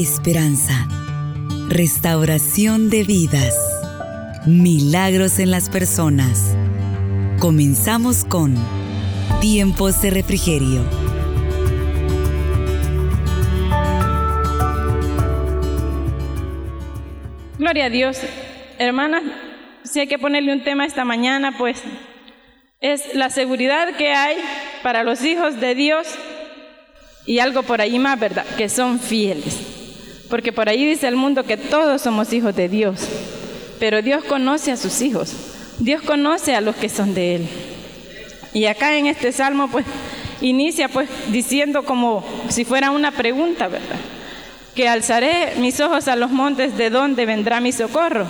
[0.00, 0.88] esperanza,
[1.68, 3.54] restauración de vidas,
[4.46, 6.56] milagros en las personas.
[7.38, 8.54] Comenzamos con
[9.42, 10.82] Tiempos de Refrigerio.
[17.58, 18.18] Gloria a Dios.
[18.78, 19.22] Hermanas,
[19.84, 21.82] si hay que ponerle un tema esta mañana, pues
[22.80, 24.38] es la seguridad que hay
[24.82, 26.06] para los hijos de Dios
[27.26, 28.46] y algo por ahí más, ¿verdad?
[28.56, 29.59] Que son fieles.
[30.30, 33.00] Porque por ahí dice el mundo que todos somos hijos de Dios,
[33.80, 35.34] pero Dios conoce a sus hijos,
[35.80, 37.48] Dios conoce a los que son de Él.
[38.54, 39.84] Y acá en este salmo pues
[40.40, 43.98] inicia pues diciendo como si fuera una pregunta, ¿verdad?
[44.74, 48.26] Que alzaré mis ojos a los montes, ¿de dónde vendrá mi socorro?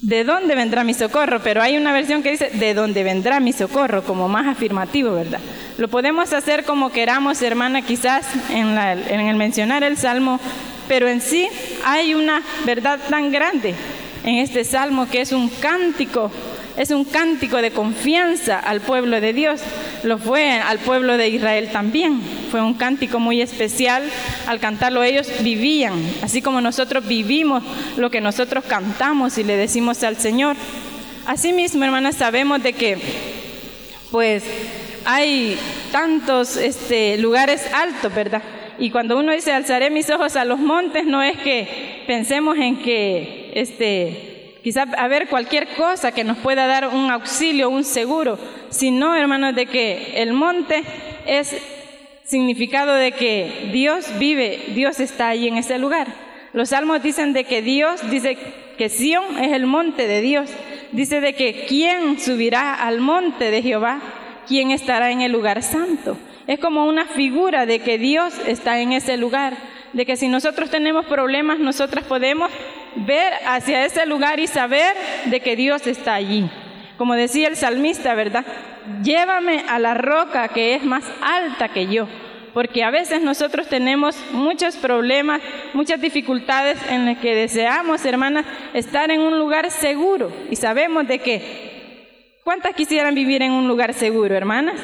[0.00, 1.40] ¿De dónde vendrá mi socorro?
[1.42, 4.04] Pero hay una versión que dice, ¿de dónde vendrá mi socorro?
[4.04, 5.40] Como más afirmativo, ¿verdad?
[5.76, 10.38] Lo podemos hacer como queramos, hermana, quizás en, en el mencionar el salmo,
[10.86, 11.48] pero en sí
[11.84, 13.74] hay una verdad tan grande
[14.24, 16.30] en este salmo que es un cántico
[16.78, 19.60] es un cántico de confianza al pueblo de Dios.
[20.04, 22.22] Lo fue al pueblo de Israel también.
[22.52, 24.04] Fue un cántico muy especial.
[24.46, 27.64] Al cantarlo ellos vivían, así como nosotros vivimos
[27.96, 30.56] lo que nosotros cantamos y le decimos al Señor.
[31.26, 32.96] Asimismo, hermanas, sabemos de que
[34.12, 34.44] pues
[35.04, 35.58] hay
[35.90, 38.42] tantos este, lugares altos, ¿verdad?
[38.78, 42.76] Y cuando uno dice alzaré mis ojos a los montes, no es que pensemos en
[42.76, 44.27] que este,
[44.68, 48.38] quizá haber cualquier cosa que nos pueda dar un auxilio, un seguro,
[48.68, 50.84] sino, hermanos, de que el monte
[51.26, 51.56] es
[52.24, 56.08] significado de que Dios vive, Dios está ahí en ese lugar.
[56.52, 58.36] Los salmos dicen de que Dios, dice
[58.76, 60.50] que Sión es el monte de Dios.
[60.92, 64.02] Dice de que quién subirá al monte de Jehová,
[64.46, 66.18] quién estará en el lugar santo.
[66.46, 69.56] Es como una figura de que Dios está en ese lugar,
[69.94, 72.50] de que si nosotros tenemos problemas, nosotras podemos
[72.96, 74.94] ver hacia ese lugar y saber
[75.26, 76.48] de que Dios está allí.
[76.96, 78.44] Como decía el salmista, ¿verdad?
[79.02, 82.08] Llévame a la roca que es más alta que yo,
[82.54, 85.40] porque a veces nosotros tenemos muchos problemas,
[85.74, 91.20] muchas dificultades en las que deseamos, hermanas, estar en un lugar seguro y sabemos de
[91.20, 94.80] que, ¿cuántas quisieran vivir en un lugar seguro, hermanas?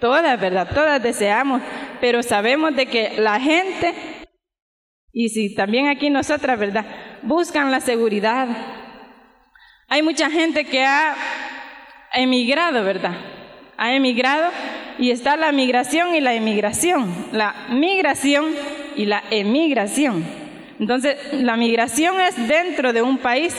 [0.00, 0.68] Todas, ¿verdad?
[0.74, 1.62] Todas deseamos,
[2.00, 3.94] pero sabemos de que la gente,
[5.12, 6.86] y si también aquí nosotras, ¿verdad?
[7.22, 8.48] buscan la seguridad.
[9.88, 11.14] Hay mucha gente que ha
[12.14, 13.14] emigrado, ¿verdad?
[13.76, 14.50] Ha emigrado
[14.98, 18.52] y está la migración y la emigración, la migración
[18.96, 20.24] y la emigración.
[20.78, 23.56] Entonces, la migración es dentro de un país,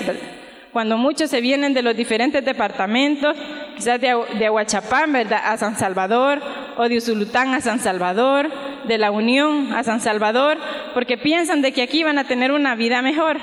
[0.72, 3.38] cuando muchos se vienen de los diferentes departamentos,
[3.76, 6.42] quizás de, de Aguachapán, a San Salvador,
[6.78, 8.50] o de Usulután a San Salvador,
[8.86, 10.58] de la Unión a San Salvador,
[10.94, 13.38] porque piensan de que aquí van a tener una vida mejor,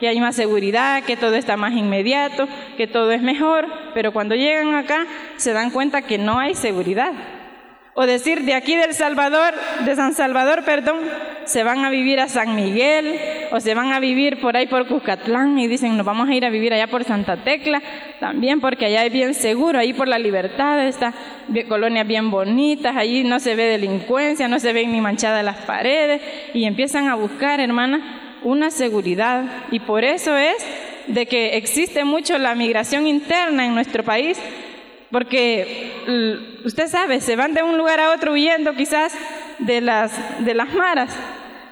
[0.00, 4.34] que hay más seguridad, que todo está más inmediato, que todo es mejor, pero cuando
[4.34, 5.06] llegan acá
[5.36, 7.12] se dan cuenta que no hay seguridad.
[7.94, 9.52] O decir, de aquí del Salvador,
[9.84, 11.00] de San Salvador, perdón,
[11.44, 13.20] se van a vivir a San Miguel
[13.50, 16.46] o se van a vivir por ahí por Cuscatlán y dicen, nos vamos a ir
[16.46, 17.82] a vivir allá por Santa Tecla,
[18.18, 21.12] también porque allá es bien seguro, ahí por la libertad, está
[21.68, 26.22] colonias bien bonitas, allí no se ve delincuencia, no se ven ni manchadas las paredes
[26.54, 29.44] y empiezan a buscar, hermana, una seguridad.
[29.70, 30.56] Y por eso es
[31.08, 34.38] de que existe mucho la migración interna en nuestro país
[35.10, 35.91] porque
[36.64, 39.16] usted sabe, se van de un lugar a otro huyendo quizás
[39.58, 41.16] de las, de las maras.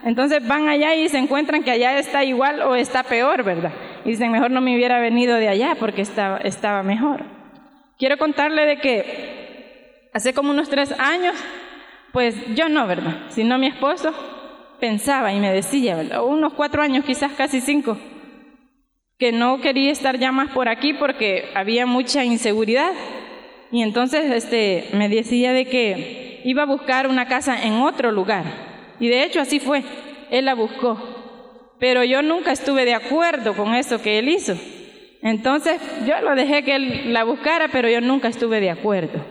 [0.05, 3.73] Entonces van allá y se encuentran que allá está igual o está peor, ¿verdad?
[4.05, 7.25] Y dicen, mejor no me hubiera venido de allá porque estaba, estaba mejor.
[7.99, 11.35] Quiero contarle de que hace como unos tres años,
[12.13, 13.27] pues yo no, ¿verdad?
[13.29, 14.15] Sino mi esposo
[14.81, 16.25] pensaba y me decía, ¿verdad?
[16.25, 17.99] unos cuatro años, quizás casi cinco,
[19.19, 22.93] que no quería estar ya más por aquí porque había mucha inseguridad
[23.73, 28.45] y entonces este, me decía de que iba a buscar una casa en otro lugar.
[28.99, 29.83] Y de hecho así fue,
[30.31, 30.99] él la buscó.
[31.79, 34.55] Pero yo nunca estuve de acuerdo con eso que él hizo.
[35.23, 39.25] Entonces yo lo dejé que él la buscara, pero yo nunca estuve de acuerdo.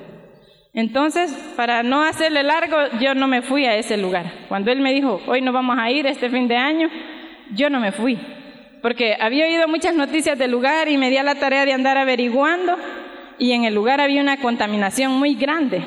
[0.74, 4.31] Entonces, para no hacerle largo, yo no me fui a ese lugar.
[4.47, 6.89] Cuando él me dijo, hoy no vamos a ir este fin de año,
[7.53, 8.19] yo no me fui.
[8.81, 11.97] Porque había oído muchas noticias del lugar y me di a la tarea de andar
[11.97, 12.77] averiguando
[13.39, 15.83] y en el lugar había una contaminación muy grande.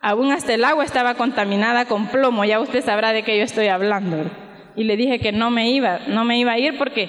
[0.00, 3.68] Aún hasta el agua estaba contaminada con plomo, ya usted sabrá de qué yo estoy
[3.68, 4.30] hablando.
[4.76, 7.08] Y le dije que no me iba, no me iba a ir porque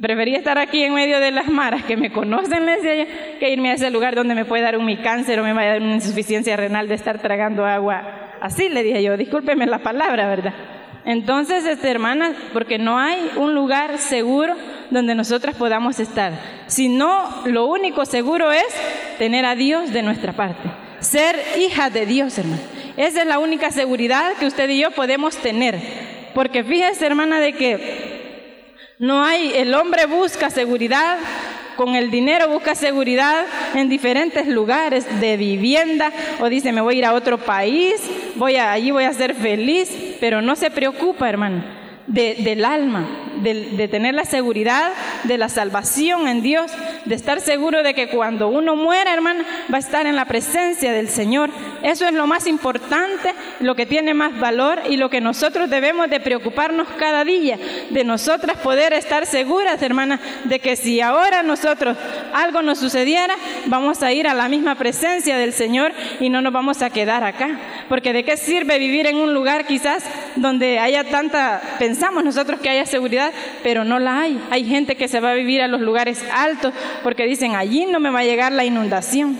[0.00, 3.06] prefería estar aquí en medio de las maras que me conocen, les decía
[3.38, 5.68] que irme a ese lugar donde me puede dar un mi cáncer o me vaya
[5.68, 8.38] a dar una insuficiencia renal de estar tragando agua.
[8.40, 10.54] Así le dije yo, discúlpeme la palabra, ¿verdad?
[11.04, 14.54] Entonces, este, hermana, porque no hay un lugar seguro
[14.90, 16.32] donde nosotras podamos estar,
[16.66, 18.66] sino lo único seguro es
[19.18, 20.70] tener a Dios de nuestra parte,
[21.00, 22.62] ser hija de Dios, hermana.
[22.96, 25.80] Esa es la única seguridad que usted y yo podemos tener,
[26.34, 28.30] porque fíjese, hermana, de que
[28.98, 31.18] no hay, el hombre busca seguridad
[31.80, 36.98] con el dinero busca seguridad en diferentes lugares de vivienda o dice me voy a
[36.98, 38.02] ir a otro país,
[38.34, 39.90] voy a, allí voy a ser feliz,
[40.20, 41.64] pero no se preocupa, hermano,
[42.06, 43.06] del alma,
[43.42, 44.92] de, tener la seguridad
[45.24, 46.70] de la salvación en Dios,
[47.04, 50.92] de estar seguro de que cuando uno muera, hermano, va a estar en la presencia
[50.92, 51.50] del Señor.
[51.82, 56.10] Eso es lo más importante, lo que tiene más valor y lo que nosotros debemos
[56.10, 57.58] de preocuparnos cada día,
[57.90, 61.96] de nosotras poder estar seguras, hermanas, de que si ahora nosotros
[62.32, 63.34] algo nos sucediera,
[63.66, 67.24] vamos a ir a la misma presencia del Señor y no nos vamos a quedar
[67.24, 67.58] acá.
[67.88, 70.04] Porque de qué sirve vivir en un lugar quizás
[70.36, 73.29] donde haya tanta, pensamos nosotros que haya seguridad,
[73.62, 74.40] pero no la hay.
[74.50, 76.72] Hay gente que se va a vivir a los lugares altos
[77.02, 79.36] porque dicen, allí no me va a llegar la inundación.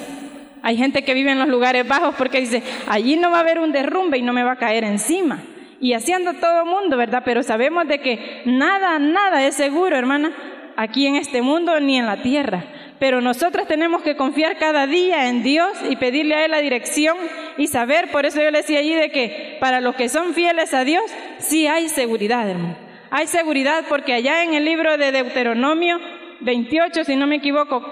[0.62, 3.58] Hay gente que vive en los lugares bajos porque dice, allí no va a haber
[3.58, 5.38] un derrumbe y no me va a caer encima.
[5.80, 7.22] Y haciendo todo mundo, ¿verdad?
[7.24, 10.32] Pero sabemos de que nada, nada es seguro, hermana,
[10.76, 12.64] aquí en este mundo ni en la tierra.
[12.98, 17.16] Pero nosotros tenemos que confiar cada día en Dios y pedirle a Él la dirección
[17.56, 20.74] y saber, por eso yo le decía allí de que para los que son fieles
[20.74, 21.04] a Dios,
[21.38, 22.89] sí hay seguridad, hermano.
[23.10, 25.98] Hay seguridad porque allá en el libro de Deuteronomio
[26.40, 27.82] 28, si no me equivoco,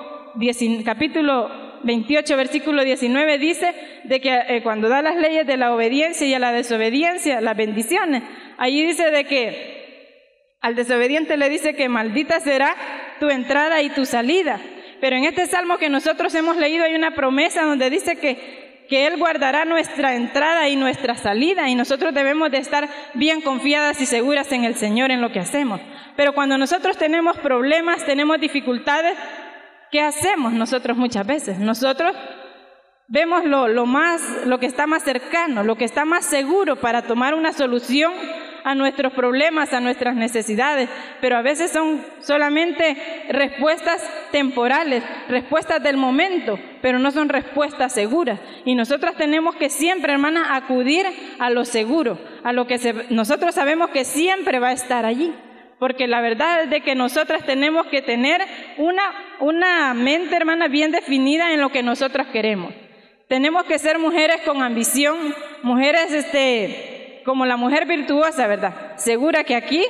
[0.85, 1.51] capítulo
[1.83, 3.75] 28, versículo 19, dice
[4.05, 7.57] de que eh, cuando da las leyes de la obediencia y a la desobediencia, las
[7.57, 8.23] bendiciones,
[8.59, 9.79] allí dice de que
[10.61, 12.77] al desobediente le dice que maldita será
[13.19, 14.61] tu entrada y tu salida.
[15.01, 19.07] Pero en este salmo que nosotros hemos leído hay una promesa donde dice que que
[19.07, 24.07] Él guardará nuestra entrada y nuestra salida y nosotros debemos de estar bien confiadas y
[24.07, 25.81] seguras en el Señor en lo que hacemos.
[26.17, 29.17] Pero cuando nosotros tenemos problemas, tenemos dificultades,
[29.93, 31.59] ¿qué hacemos nosotros muchas veces?
[31.59, 32.17] Nosotros
[33.09, 37.35] vemos lo, más, lo que está más cercano, lo que está más seguro para tomar
[37.35, 38.13] una solución
[38.65, 40.89] a nuestros problemas, a nuestras necesidades,
[41.21, 42.97] pero a veces son solamente
[43.31, 48.41] respuestas temporales, respuestas del momento, pero no son respuestas seguras.
[48.65, 51.07] Y nosotros tenemos que siempre, hermana, acudir
[51.39, 52.79] a lo seguro, a lo que
[53.11, 55.33] nosotros sabemos que siempre va a estar allí.
[55.79, 58.43] Porque la verdad es de que nosotras tenemos que tener
[58.79, 59.03] una,
[59.39, 62.75] una mente, hermana, bien definida en lo que nosotros queremos.
[63.29, 65.17] Tenemos que ser mujeres con ambición,
[65.63, 66.98] mujeres este,
[67.29, 68.97] como la mujer virtuosa, ¿verdad?
[68.97, 69.85] Segura que aquí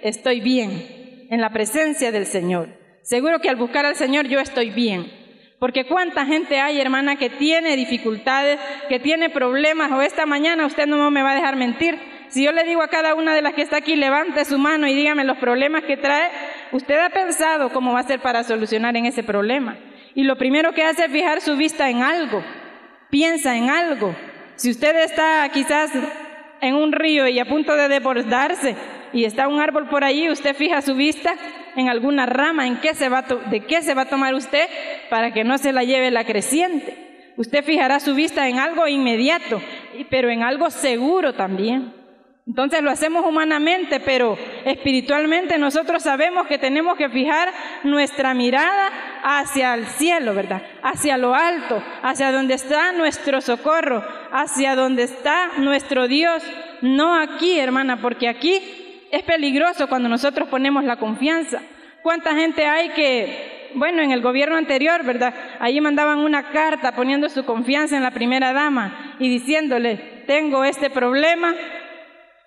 [0.00, 2.68] estoy bien, en la presencia del Señor.
[3.02, 5.10] Seguro que al buscar al Señor yo estoy bien.
[5.58, 10.86] Porque cuánta gente hay, hermana, que tiene dificultades, que tiene problemas, o esta mañana usted
[10.86, 11.98] no me va a dejar mentir.
[12.28, 14.86] Si yo le digo a cada una de las que está aquí, levante su mano
[14.86, 16.30] y dígame los problemas que trae,
[16.70, 19.76] usted ha pensado cómo va a ser para solucionar en ese problema.
[20.14, 22.44] Y lo primero que hace es fijar su vista en algo,
[23.10, 24.14] piensa en algo.
[24.54, 25.90] Si usted está quizás
[26.64, 28.76] en un río y a punto de desbordarse
[29.12, 31.34] y está un árbol por allí, usted fija su vista
[31.76, 34.66] en alguna rama, en qué se va de qué se va a tomar usted
[35.08, 37.32] para que no se la lleve la creciente.
[37.36, 39.60] Usted fijará su vista en algo inmediato,
[40.10, 41.92] pero en algo seguro también.
[42.46, 44.36] Entonces lo hacemos humanamente, pero
[44.66, 47.48] espiritualmente nosotros sabemos que tenemos que fijar
[47.84, 48.90] nuestra mirada
[49.22, 50.62] hacia el cielo, ¿verdad?
[50.82, 56.42] Hacia lo alto, hacia donde está nuestro socorro, hacia donde está nuestro Dios.
[56.84, 58.60] No aquí, hermana, porque aquí
[59.10, 61.62] es peligroso cuando nosotros ponemos la confianza.
[62.02, 65.32] ¿Cuánta gente hay que, bueno, en el gobierno anterior, ¿verdad?
[65.60, 70.90] Allí mandaban una carta poniendo su confianza en la primera dama y diciéndole, tengo este
[70.90, 71.54] problema,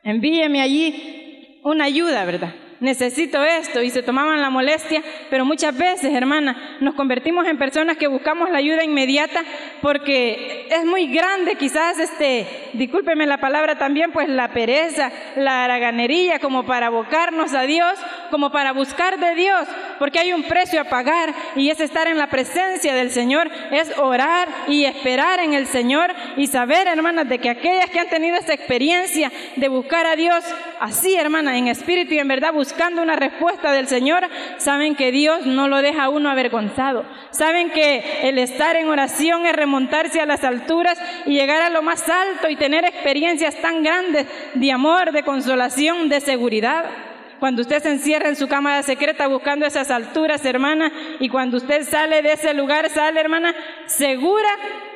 [0.03, 2.53] envíeme allí una ayuda, ¿verdad?
[2.79, 7.97] Necesito esto y se tomaban la molestia, pero muchas veces, hermana, nos convertimos en personas
[7.97, 9.43] que buscamos la ayuda inmediata
[9.81, 16.39] porque es muy grande quizás este, discúlpeme la palabra también, pues la pereza, la haraganería
[16.39, 17.93] como para abocarnos a Dios,
[18.29, 19.67] como para buscar de Dios,
[19.99, 23.97] porque hay un precio a pagar y es estar en la presencia del Señor, es
[23.97, 28.37] orar y esperar en el Señor y saber, hermanas, de que aquellas que han tenido
[28.37, 30.43] esta experiencia de buscar a Dios
[30.79, 35.45] así, hermana, en espíritu y en verdad, buscando una respuesta del Señor, saben que Dios
[35.45, 37.05] no lo deja a uno avergonzado.
[37.31, 41.81] Saben que el estar en oración es remontarse a las alturas y llegar a lo
[41.81, 46.83] más alto y tener experiencias tan grandes de amor, de consolación, de seguridad.
[47.39, 51.87] Cuando usted se encierra en su cámara secreta buscando esas alturas, hermana, y cuando usted
[51.87, 53.53] sale de ese lugar, sale, hermana,
[53.85, 54.49] segura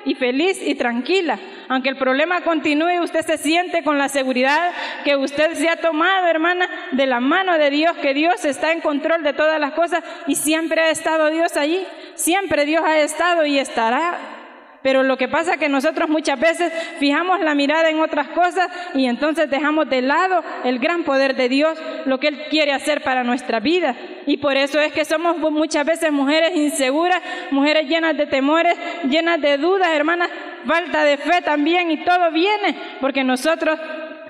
[0.05, 1.37] y feliz y tranquila.
[1.69, 4.71] Aunque el problema continúe, usted se siente con la seguridad
[5.03, 8.81] que usted se ha tomado, hermana, de la mano de Dios, que Dios está en
[8.81, 13.45] control de todas las cosas y siempre ha estado Dios allí, siempre Dios ha estado
[13.45, 14.40] y estará.
[14.83, 18.67] Pero lo que pasa es que nosotros muchas veces fijamos la mirada en otras cosas
[18.95, 23.01] y entonces dejamos de lado el gran poder de Dios, lo que Él quiere hacer
[23.01, 23.95] para nuestra vida.
[24.25, 27.21] Y por eso es que somos muchas veces mujeres inseguras,
[27.51, 28.75] mujeres llenas de temores,
[29.07, 30.29] llenas de dudas, hermanas,
[30.65, 33.79] falta de fe también y todo viene porque nosotros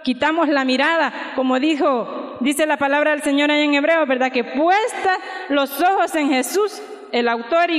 [0.04, 4.32] quitamos la mirada, como dijo, dice la palabra del Señor ahí en hebreo, ¿verdad?
[4.32, 5.18] Que puesta
[5.50, 6.82] los ojos en Jesús,
[7.12, 7.70] el autor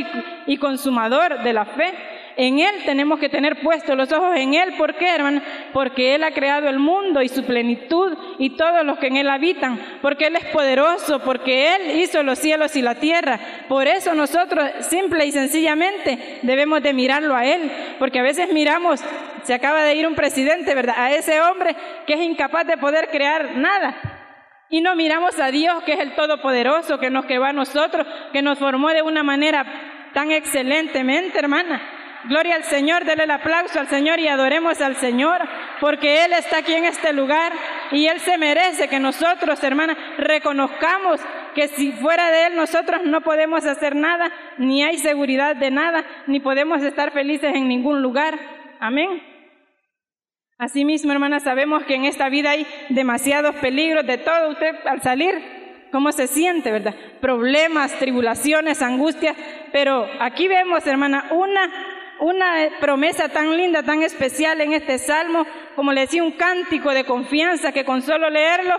[0.47, 1.93] y consumador de la fe,
[2.37, 4.75] en Él tenemos que tener puestos los ojos en Él.
[4.79, 5.43] ¿Por qué, hermano?
[5.73, 9.29] Porque Él ha creado el mundo y su plenitud y todos los que en Él
[9.29, 9.79] habitan.
[10.01, 13.39] Porque Él es poderoso, porque Él hizo los cielos y la tierra.
[13.69, 17.71] Por eso nosotros, simple y sencillamente, debemos de mirarlo a Él.
[17.99, 19.03] Porque a veces miramos,
[19.43, 20.97] se acaba de ir un presidente, ¿verdad?
[20.99, 24.21] A ese hombre que es incapaz de poder crear nada.
[24.71, 28.41] Y no miramos a Dios, que es el Todopoderoso, que nos creó a nosotros, que
[28.41, 29.67] nos formó de una manera
[30.15, 32.02] tan excelentemente, hermana.
[32.25, 35.41] Gloria al Señor, denle el aplauso al Señor y adoremos al Señor,
[35.81, 37.53] porque Él está aquí en este lugar
[37.91, 41.21] y Él se merece que nosotros, hermanas, reconozcamos
[41.55, 46.05] que si fuera de Él nosotros no podemos hacer nada, ni hay seguridad de nada,
[46.27, 48.39] ni podemos estar felices en ningún lugar.
[48.79, 49.23] Amén.
[50.59, 54.51] Asimismo, hermanas, sabemos que en esta vida hay demasiados peligros de todo.
[54.51, 56.95] Usted al salir, ¿cómo se siente, verdad?
[57.21, 59.37] Problemas, tribulaciones, angustias.
[59.73, 61.69] Pero aquí vemos, hermana, una
[62.23, 67.05] una promesa tan linda, tan especial en este salmo, como le decía, un cántico de
[67.05, 68.77] confianza que con solo leerlo,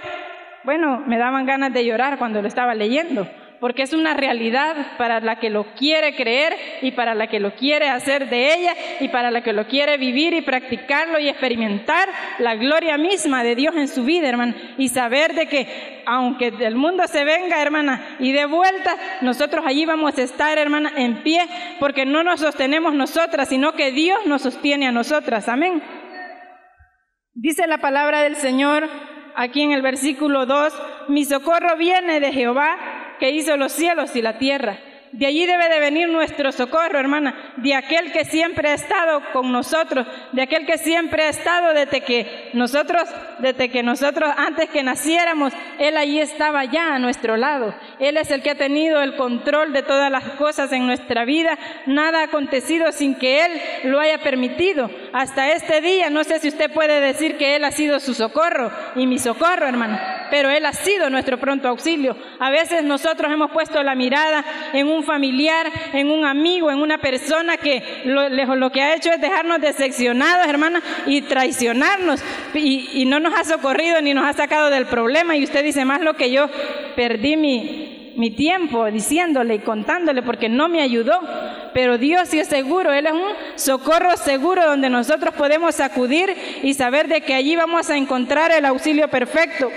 [0.63, 3.27] bueno, me daban ganas de llorar cuando lo estaba leyendo
[3.63, 7.55] porque es una realidad para la que lo quiere creer y para la que lo
[7.55, 12.09] quiere hacer de ella y para la que lo quiere vivir y practicarlo y experimentar
[12.39, 16.75] la gloria misma de Dios en su vida, hermana, y saber de que aunque el
[16.75, 21.39] mundo se venga, hermana, y de vuelta, nosotros allí vamos a estar, hermana, en pie,
[21.79, 25.47] porque no nos sostenemos nosotras, sino que Dios nos sostiene a nosotras.
[25.47, 25.81] Amén.
[27.33, 28.89] Dice la palabra del Señor
[29.35, 30.73] aquí en el versículo 2,
[31.07, 34.77] mi socorro viene de Jehová que hizo los cielos y la tierra.
[35.13, 39.51] De allí debe de venir nuestro socorro, hermana, de aquel que siempre ha estado con
[39.51, 43.07] nosotros, de aquel que siempre ha estado desde que nosotros,
[43.43, 47.75] desde que nosotros antes que naciéramos, Él allí estaba ya a nuestro lado.
[47.99, 51.59] Él es el que ha tenido el control de todas las cosas en nuestra vida.
[51.85, 53.51] Nada ha acontecido sin que Él
[53.83, 54.89] lo haya permitido.
[55.11, 58.71] Hasta este día, no sé si usted puede decir que Él ha sido su socorro
[58.95, 62.15] y mi socorro, hermana, pero Él ha sido nuestro pronto auxilio.
[62.39, 66.97] A veces nosotros hemos puesto la mirada en un familiar, en un amigo, en una
[66.97, 72.23] persona que lo, lo que ha hecho es dejarnos decepcionados, hermana, y traicionarnos.
[72.53, 75.35] Y, y no nos ha socorrido ni nos ha sacado del problema.
[75.35, 76.49] Y usted dice, más lo que yo
[76.95, 81.19] perdí mi, mi tiempo diciéndole y contándole porque no me ayudó.
[81.73, 86.73] Pero Dios sí es seguro, Él es un socorro seguro donde nosotros podemos acudir y
[86.73, 89.71] saber de que allí vamos a encontrar el auxilio perfecto.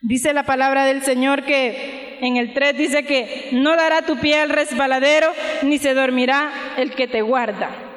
[0.00, 4.40] Dice la palabra del Señor que en el 3 dice que no dará tu pie
[4.40, 7.93] al resbaladero, ni se dormirá el que te guarda.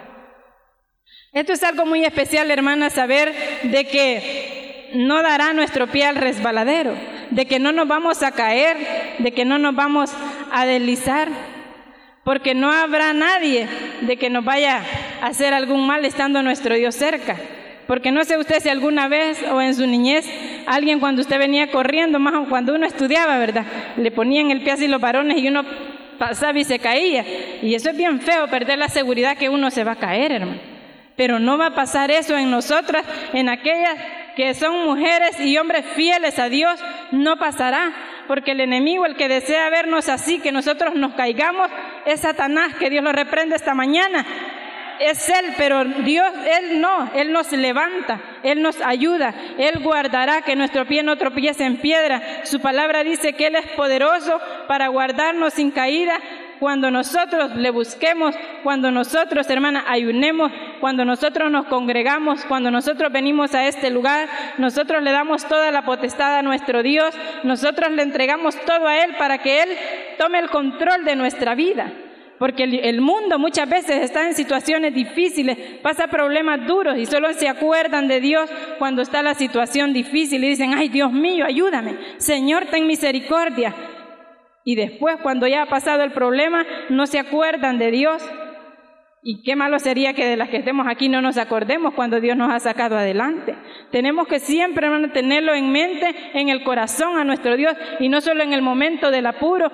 [1.38, 6.96] Esto es algo muy especial, hermana, saber de que no dará nuestro pie al resbaladero,
[7.30, 8.76] de que no nos vamos a caer,
[9.20, 10.12] de que no nos vamos
[10.52, 11.30] a deslizar,
[12.24, 13.68] porque no habrá nadie
[14.02, 14.82] de que nos vaya
[15.22, 17.36] a hacer algún mal estando nuestro Dios cerca.
[17.86, 20.28] Porque no sé usted si alguna vez o en su niñez
[20.66, 23.66] alguien cuando usted venía corriendo, más cuando uno estudiaba, ¿verdad?
[23.96, 25.64] Le ponían el pie así los varones y uno
[26.18, 27.24] pasaba y se caía.
[27.62, 30.77] Y eso es bien feo, perder la seguridad que uno se va a caer, hermano.
[31.18, 33.96] Pero no va a pasar eso en nosotras, en aquellas
[34.38, 36.80] que son mujeres y hombres fieles a Dios,
[37.12, 37.92] no pasará.
[38.28, 41.70] Porque el enemigo, el que desea vernos así, que nosotros nos caigamos,
[42.06, 44.26] es Satanás, que Dios lo reprende esta mañana
[45.00, 50.56] es Él, pero Dios, Él no, Él nos levanta, Él nos ayuda, Él guardará que
[50.56, 52.22] nuestro pie no tropiece en piedra.
[52.44, 56.20] Su palabra dice que Él es poderoso para guardarnos sin caída
[56.60, 63.54] cuando nosotros le busquemos, cuando nosotros, hermana, ayunemos, cuando nosotros nos congregamos, cuando nosotros venimos
[63.54, 68.56] a este lugar, nosotros le damos toda la potestad a nuestro Dios, nosotros le entregamos
[68.66, 69.70] todo a Él para que Él
[70.18, 71.92] tome el control de nuestra vida.
[72.38, 77.50] Porque el, mundo muchas veces está en situaciones difíciles, pasa problemas duros y solo se
[77.50, 78.48] acuerdan de Dios
[78.78, 83.74] cuando está la situación difícil y dicen, ay Dios mío, ayúdame, Señor, ten misericordia.
[84.68, 88.22] Y después, cuando ya ha pasado el problema, no se acuerdan de Dios
[89.24, 92.36] Y qué malo sería que de las que estemos aquí no nos acordemos cuando Dios
[92.36, 93.56] nos ha sacado adelante.
[93.92, 98.44] Tenemos que siempre, tenerlo en mente, en el corazón a nuestro Dios y no solo
[98.44, 99.72] en el momento del apuro.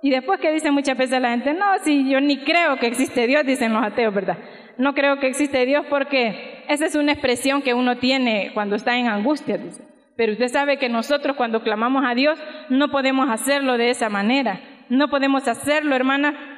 [0.00, 3.26] Y después que dicen muchas veces la gente, no, si yo ni creo que existe
[3.26, 4.38] Dios, dicen los ateos, ¿verdad?
[4.78, 8.96] No creo que existe Dios porque esa es una expresión que uno tiene cuando está
[8.96, 9.93] en angustia, dice.
[10.16, 14.60] Pero usted sabe que nosotros cuando clamamos a Dios no podemos hacerlo de esa manera.
[14.88, 16.54] No podemos hacerlo, hermana,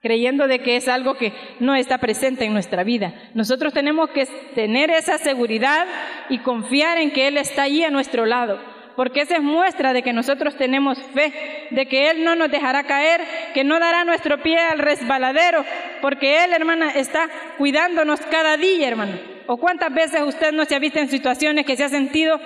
[0.00, 3.14] creyendo de que es algo que no está presente en nuestra vida.
[3.34, 5.86] Nosotros tenemos que tener esa seguridad
[6.28, 8.58] y confiar en que Él está allí a nuestro lado,
[8.96, 11.32] porque esa es muestra de que nosotros tenemos fe,
[11.70, 13.20] de que Él no nos dejará caer,
[13.54, 15.64] que no dará nuestro pie al resbaladero,
[16.00, 17.28] porque Él, hermana, está
[17.58, 19.20] cuidándonos cada día, hermana.
[19.46, 22.38] ¿O cuántas veces usted no se ha visto en situaciones que se ha sentido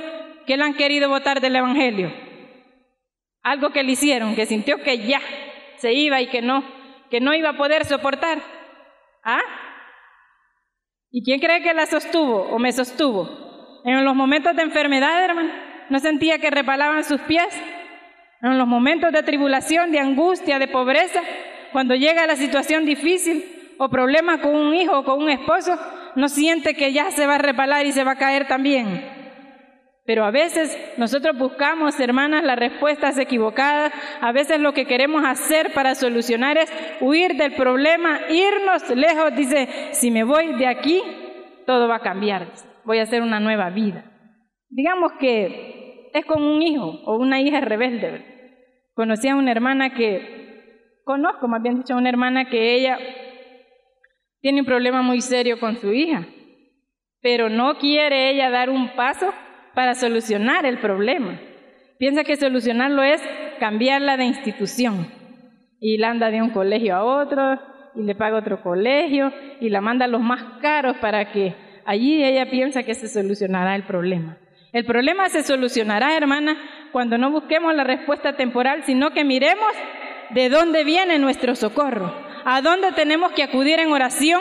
[0.47, 2.13] que le han querido votar del Evangelio?
[3.43, 5.21] Algo que le hicieron, que sintió que ya
[5.77, 6.65] se iba y que no,
[7.11, 8.39] que no iba a poder soportar.
[9.25, 9.43] ¿Ah?
[11.11, 13.29] ¿Y quién cree que la sostuvo o me sostuvo?
[13.85, 15.51] En los momentos de enfermedad, hermano,
[15.91, 17.49] no sentía que repalaban sus pies.
[18.41, 21.21] En los momentos de tribulación, de angustia, de pobreza,
[21.73, 25.79] cuando llega la situación difícil o problema con un hijo o con un esposo,
[26.17, 29.12] no siente que ya se va a repalar y se va a caer también.
[30.05, 33.93] Pero a veces nosotros buscamos, hermanas, las respuestas equivocadas.
[34.21, 39.37] A veces lo que queremos hacer para solucionar es huir del problema, irnos lejos.
[39.37, 41.01] Dice, si me voy de aquí,
[41.67, 42.49] todo va a cambiar.
[42.85, 44.05] Voy a hacer una nueva vida.
[44.69, 48.33] Digamos que es como un hijo o una hija rebelde.
[48.95, 52.99] Conocí a una hermana que, conozco más bien dicho, a una hermana que ella
[54.41, 56.27] tiene un problema muy serio con su hija,
[57.21, 59.33] pero no quiere ella dar un paso
[59.75, 61.39] para solucionar el problema.
[61.99, 63.23] Piensa que solucionarlo es
[63.61, 65.07] cambiarla de institución.
[65.81, 67.61] Y la anda de un colegio a otro,
[67.95, 72.25] y le paga otro colegio, y la manda a los más caros para que allí
[72.25, 74.37] ella piensa que se solucionará el problema.
[74.73, 76.57] El problema se solucionará, hermana,
[76.93, 79.71] cuando no busquemos la respuesta temporal, sino que miremos
[80.31, 84.41] de dónde viene nuestro socorro, a dónde tenemos que acudir en oración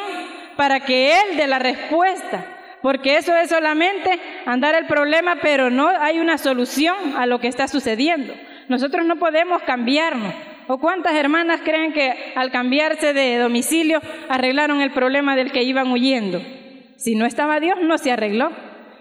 [0.56, 5.88] para que Él dé la respuesta porque eso es solamente andar el problema, pero no
[5.88, 8.34] hay una solución a lo que está sucediendo.
[8.70, 10.34] Nosotros no podemos cambiarnos.
[10.68, 15.92] ¿O cuántas hermanas creen que al cambiarse de domicilio arreglaron el problema del que iban
[15.92, 16.42] huyendo?
[16.96, 18.52] Si no estaba Dios, no se arregló.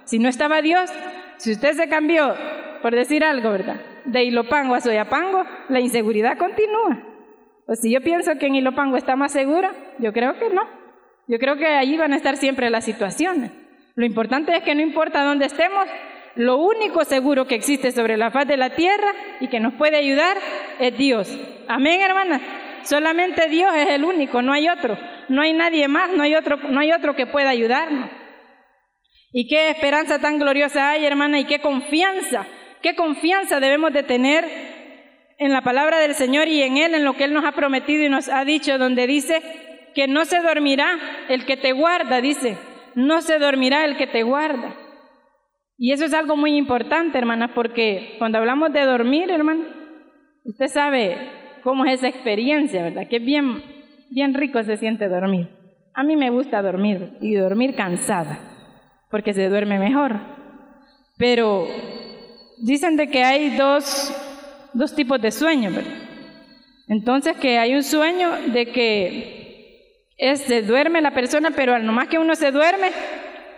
[0.05, 0.91] Si no estaba Dios,
[1.37, 2.35] si usted se cambió,
[2.83, 3.81] por decir algo, ¿verdad?
[4.05, 7.03] De Ilopango a Soyapango, la inseguridad continúa.
[7.67, 10.63] O si yo pienso que en Ilopango está más seguro, yo creo que no.
[11.29, 13.53] Yo creo que allí van a estar siempre las situaciones.
[13.95, 15.87] Lo importante es que no importa dónde estemos,
[16.37, 19.97] lo único seguro que existe sobre la faz de la tierra y que nos puede
[19.97, 20.37] ayudar
[20.79, 21.29] es Dios.
[21.69, 22.41] Amén, hermanas.
[22.85, 24.97] Solamente Dios es el único, no hay otro.
[25.29, 28.11] No hay nadie más, no hay otro, no hay otro que pueda ayudarnos.
[29.33, 32.47] Y qué esperanza tan gloriosa hay, hermana, y qué confianza,
[32.83, 34.45] qué confianza debemos de tener
[35.39, 38.05] en la palabra del Señor y en Él, en lo que Él nos ha prometido
[38.05, 39.41] y nos ha dicho, donde dice
[39.95, 40.99] que no se dormirá
[41.29, 42.57] el que te guarda, dice,
[42.95, 44.75] no se dormirá el que te guarda.
[45.77, 49.65] Y eso es algo muy importante, hermana, porque cuando hablamos de dormir, hermano,
[50.45, 51.17] usted sabe
[51.63, 53.09] cómo es esa experiencia, ¿verdad?
[53.09, 53.63] Que bien,
[54.11, 55.49] bien rico se siente dormir.
[55.95, 58.39] A mí me gusta dormir y dormir cansada,
[59.11, 60.21] porque se duerme mejor.
[61.17, 61.67] Pero
[62.59, 64.15] dicen de que hay dos,
[64.75, 65.93] dos tipos de sueño, ¿verdad?
[66.89, 69.40] Entonces que hay un sueño de que
[70.21, 72.91] es, se duerme la persona, pero al nomás que uno se duerme,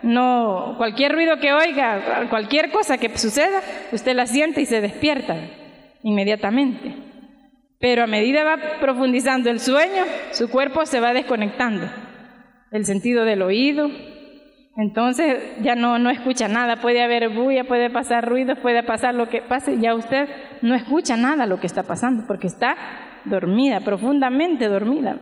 [0.03, 5.37] no, cualquier ruido que oiga, cualquier cosa que suceda, usted la siente y se despierta
[6.03, 6.95] inmediatamente.
[7.81, 11.87] Pero a medida va profundizando el sueño, su cuerpo se va desconectando.
[12.71, 13.91] El sentido del oído,
[14.77, 19.29] entonces ya no, no escucha nada, puede haber bulla, puede pasar ruido, puede pasar lo
[19.29, 20.29] que pase, ya usted
[20.63, 22.77] no escucha nada lo que está pasando, porque está
[23.25, 25.19] dormida, profundamente dormida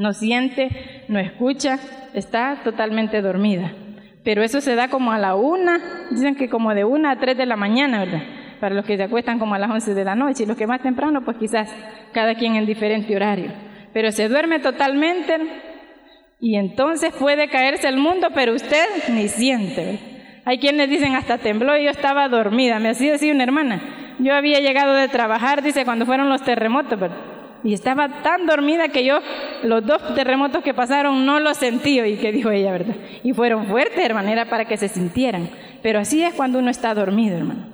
[0.00, 1.78] no siente, no escucha,
[2.14, 3.72] está totalmente dormida.
[4.24, 5.78] Pero eso se da como a la una,
[6.10, 8.22] dicen que como de una a tres de la mañana, ¿verdad?
[8.60, 10.66] Para los que se acuestan como a las once de la noche y los que
[10.66, 11.70] más temprano, pues quizás
[12.14, 13.52] cada quien en diferente horario.
[13.92, 15.36] Pero se duerme totalmente
[16.40, 19.98] y entonces puede caerse el mundo, pero usted ni siente.
[20.46, 22.78] Hay quienes dicen hasta tembló y yo estaba dormida.
[22.78, 23.82] Me hacía decir una hermana.
[24.18, 27.29] Yo había llegado de trabajar, dice, cuando fueron los terremotos, ¿verdad?
[27.62, 29.20] Y estaba tan dormida que yo
[29.62, 32.96] los dos terremotos que pasaron no los sentí, y que dijo ella, ¿verdad?
[33.22, 35.48] Y fueron fuertes, hermano, era para que se sintieran.
[35.82, 37.66] Pero así es cuando uno está dormido, hermano.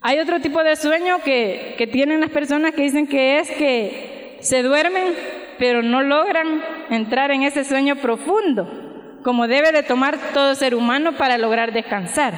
[0.00, 4.38] Hay otro tipo de sueño que, que tienen las personas que dicen que es que
[4.40, 5.14] se duermen
[5.58, 11.12] pero no logran entrar en ese sueño profundo, como debe de tomar todo ser humano
[11.12, 12.34] para lograr descansar.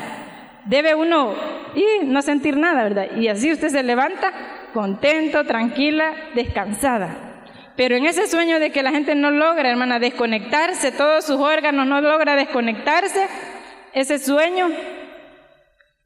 [0.64, 1.34] Debe uno
[1.74, 3.16] y no sentir nada, ¿verdad?
[3.16, 4.32] Y así usted se levanta
[4.72, 7.30] contento, tranquila, descansada.
[7.76, 11.86] Pero en ese sueño de que la gente no logra, hermana, desconectarse, todos sus órganos
[11.86, 13.26] no logra desconectarse,
[13.92, 14.68] ese sueño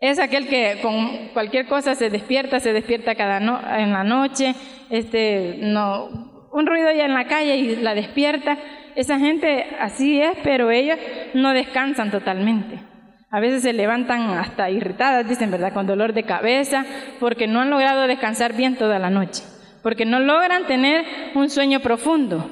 [0.01, 4.55] es aquel que con cualquier cosa se despierta, se despierta cada no, en la noche,
[4.91, 8.59] este, no, un ruido ya en la calle y la despierta.
[8.95, 10.99] Esa gente así es, pero ellos
[11.35, 12.94] no descansan totalmente.
[13.35, 16.85] A veces se levantan hasta irritadas, dicen, ¿verdad?, con dolor de cabeza,
[17.19, 19.43] porque no han logrado descansar bien toda la noche
[19.85, 22.49] porque no logran tener un sueño profundo.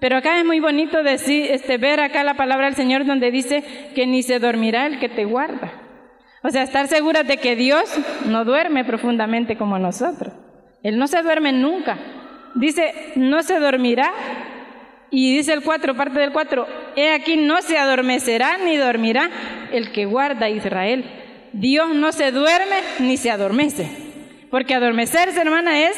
[0.00, 3.64] Pero acá es muy bonito decir, este, ver acá la palabra del Señor donde dice
[3.94, 5.72] que ni se dormirá el que te guarda.
[6.42, 7.82] O sea, estar seguras de que Dios
[8.26, 10.34] no duerme profundamente como nosotros.
[10.82, 11.98] Él no se duerme nunca.
[12.54, 14.12] Dice, no se dormirá.
[15.10, 16.66] Y dice el 4, parte del 4,
[16.96, 19.30] he aquí no se adormecerá ni dormirá
[19.72, 21.04] el que guarda Israel.
[21.52, 23.88] Dios no se duerme ni se adormece.
[24.50, 25.96] Porque adormecerse, hermana, es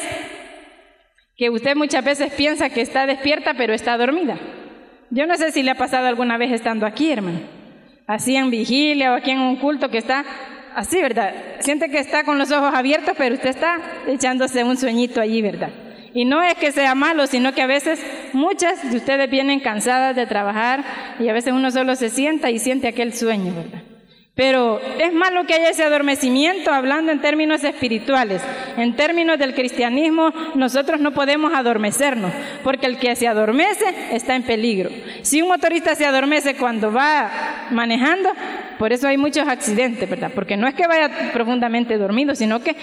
[1.36, 4.38] que usted muchas veces piensa que está despierta, pero está dormida.
[5.10, 7.40] Yo no sé si le ha pasado alguna vez estando aquí, hermano.
[8.06, 10.24] Así en vigilia o aquí en un culto que está
[10.74, 11.34] así, ¿verdad?
[11.60, 15.70] Siente que está con los ojos abiertos, pero usted está echándose un sueñito allí, ¿verdad?
[16.14, 18.00] Y no es que sea malo, sino que a veces
[18.32, 20.84] muchas de ustedes vienen cansadas de trabajar
[21.18, 23.89] y a veces uno solo se sienta y siente aquel sueño, ¿verdad?
[24.40, 28.40] Pero es malo que haya ese adormecimiento hablando en términos espirituales.
[28.78, 32.32] En términos del cristianismo, nosotros no podemos adormecernos,
[32.64, 34.88] porque el que se adormece está en peligro.
[35.20, 37.30] Si un motorista se adormece cuando va
[37.70, 38.30] manejando,
[38.78, 40.30] por eso hay muchos accidentes, ¿verdad?
[40.34, 42.74] Porque no es que vaya profundamente dormido, sino que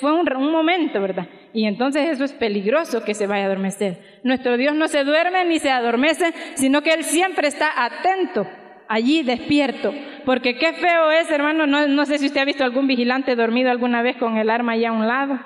[0.00, 1.26] fue un, un momento, ¿verdad?
[1.52, 3.98] Y entonces eso es peligroso que se vaya a adormecer.
[4.22, 8.46] Nuestro Dios no se duerme ni se adormece, sino que Él siempre está atento
[8.90, 9.94] allí despierto.
[10.26, 14.02] Porque qué feo es, hermano, no, sé si usted ha visto algún vigilante dormido alguna
[14.02, 15.40] vez con el arma allá a un lado.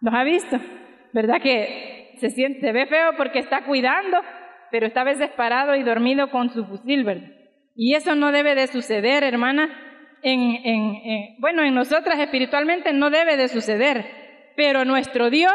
[0.00, 0.58] ¿Los ha visto?
[1.12, 4.18] ¿Verdad que se, siente, ve feo porque está cuidando,
[4.70, 7.28] pero está a veces parado y dormido con su fusil, ¿verdad?
[7.76, 9.68] Y eso no debe de suceder, hermana.
[10.22, 14.06] En, en, bueno, en nosotras espiritualmente no debe de suceder,
[14.56, 15.54] pero nuestro Dios,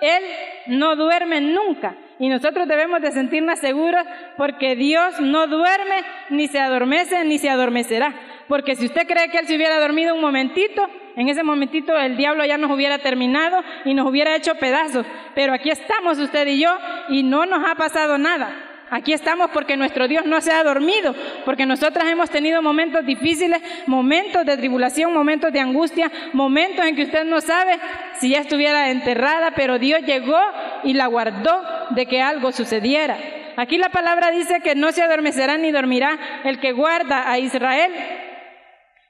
[0.00, 0.22] Él
[0.66, 1.96] no duerme nunca.
[2.18, 4.04] Y nosotros debemos de sentirnos seguros
[4.36, 8.14] porque Dios no duerme, ni se adormece, ni se adormecerá.
[8.48, 12.16] Porque si usted cree que Él se hubiera dormido un momentito, en ese momentito el
[12.16, 15.06] diablo ya nos hubiera terminado y nos hubiera hecho pedazos.
[15.34, 16.70] Pero aquí estamos usted y yo
[17.08, 18.67] y no nos ha pasado nada.
[18.90, 23.60] Aquí estamos porque nuestro Dios no se ha dormido, porque nosotras hemos tenido momentos difíciles,
[23.86, 27.78] momentos de tribulación, momentos de angustia, momentos en que usted no sabe
[28.18, 30.40] si ya estuviera enterrada, pero Dios llegó
[30.84, 33.18] y la guardó de que algo sucediera.
[33.56, 37.92] Aquí la palabra dice que no se adormecerá ni dormirá el que guarda a Israel.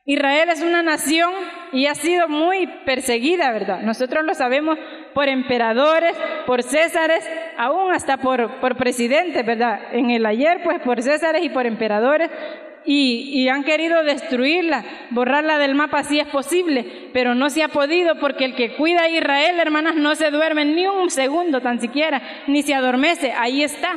[0.06, 1.34] Israel es una nación
[1.70, 3.82] y ha sido muy perseguida, ¿verdad?
[3.82, 4.78] Nosotros lo sabemos
[5.14, 6.16] por emperadores,
[6.46, 9.80] por césares, aún hasta por, por presidentes, ¿verdad?
[9.92, 12.30] En el ayer, pues por césares y por emperadores,
[12.84, 17.68] y, y, han querido destruirla, borrarla del mapa si es posible, pero no se ha
[17.68, 21.80] podido porque el que cuida a Israel, hermanas, no se duerme ni un segundo tan
[21.80, 23.90] siquiera, ni se adormece, ahí está.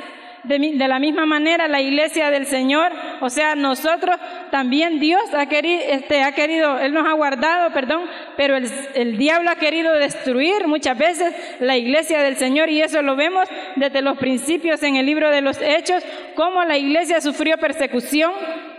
[0.44, 4.18] De, la misma manera la iglesia del Señor, o sea, nosotros
[4.50, 9.52] también Dios ha querido, este, ha querido, Él nos ha guardado, perdón, pero el, diablo
[9.52, 14.18] ha querido destruir muchas veces la iglesia del Señor y eso lo vemos desde los
[14.18, 16.04] principios en el libro de los Hechos,
[16.36, 18.32] cómo la iglesia sufrió persecución,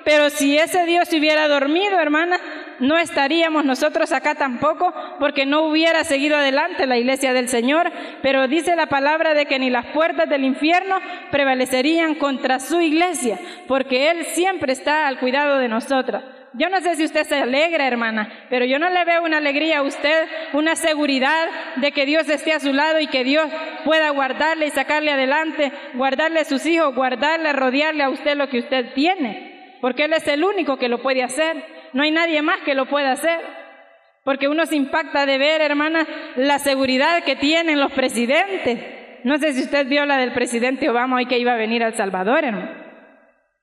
[0.05, 2.40] pero si ese Dios se hubiera dormido, hermana,
[2.83, 7.92] no estaríamos nosotros acá tampoco, porque no hubiera seguido adelante la iglesia del Señor,
[8.23, 10.99] pero dice la palabra de que ni las puertas del infierno
[11.31, 16.25] prevalecerían contra su iglesia, porque Él siempre está al cuidado de nosotros.
[16.55, 19.79] Yo no sé si usted se alegra, hermana, pero yo no le veo una alegría
[19.79, 23.49] a usted, una seguridad de que Dios esté a su lado y que Dios
[23.85, 28.59] pueda guardarle y sacarle adelante, guardarle a sus hijos, guardarle, rodearle a usted lo que
[28.59, 32.61] usted tiene, porque Él es el único que lo puede hacer no hay nadie más
[32.61, 33.40] que lo pueda hacer.
[34.24, 38.78] Porque uno se impacta de ver, hermana, la seguridad que tienen los presidentes.
[39.24, 41.94] No sé si usted vio la del presidente Obama hoy que iba a venir al
[41.94, 42.70] Salvador, hermano.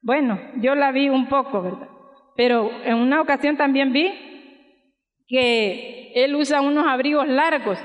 [0.01, 1.87] Bueno, yo la vi un poco, ¿verdad?
[2.35, 4.13] Pero en una ocasión también vi
[5.27, 7.77] que él usa unos abrigos largos,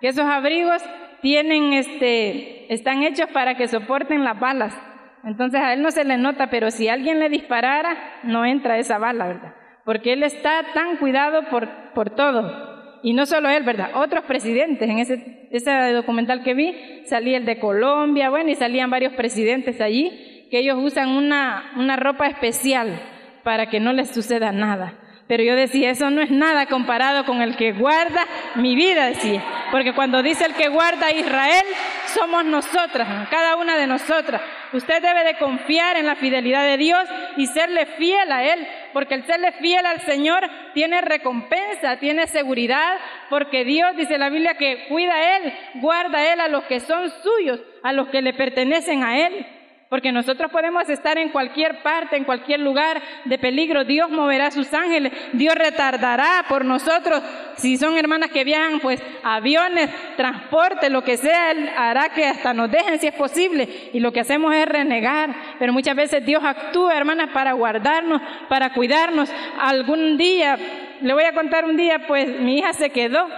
[0.00, 0.82] que esos abrigos
[1.22, 4.76] tienen este, están hechos para que soporten las balas.
[5.24, 8.98] Entonces a él no se le nota, pero si alguien le disparara, no entra esa
[8.98, 9.54] bala, ¿verdad?
[9.84, 13.00] Porque él está tan cuidado por, por todo.
[13.02, 13.90] Y no solo él, ¿verdad?
[13.94, 18.90] Otros presidentes en ese, ese documental que vi, salía el de Colombia, bueno, y salían
[18.90, 23.00] varios presidentes allí, que ellos usan una, una ropa especial
[23.42, 25.01] para que no les suceda nada.
[25.32, 29.42] Pero yo decía, eso no es nada comparado con el que guarda mi vida, decía.
[29.70, 31.64] Porque cuando dice el que guarda a Israel,
[32.04, 34.42] somos nosotras, cada una de nosotras.
[34.74, 37.02] Usted debe de confiar en la fidelidad de Dios
[37.38, 40.42] y serle fiel a Él, porque el serle fiel al Señor
[40.74, 42.98] tiene recompensa, tiene seguridad,
[43.30, 46.78] porque Dios dice la Biblia que cuida a Él, guarda a Él a los que
[46.78, 49.46] son suyos, a los que le pertenecen a Él.
[49.92, 53.84] Porque nosotros podemos estar en cualquier parte, en cualquier lugar de peligro.
[53.84, 55.12] Dios moverá sus ángeles.
[55.34, 57.22] Dios retardará por nosotros.
[57.56, 62.54] Si son hermanas que viajan, pues aviones, transporte, lo que sea, Él hará que hasta
[62.54, 63.68] nos dejen si es posible.
[63.92, 65.34] Y lo que hacemos es renegar.
[65.58, 69.30] Pero muchas veces Dios actúa, hermanas, para guardarnos, para cuidarnos.
[69.60, 70.56] Algún día,
[71.02, 73.28] le voy a contar un día, pues mi hija se quedó.